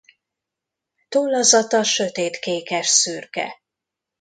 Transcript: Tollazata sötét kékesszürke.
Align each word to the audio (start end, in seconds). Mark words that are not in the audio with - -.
Tollazata 1.09 1.83
sötét 1.83 2.39
kékesszürke. 2.39 3.61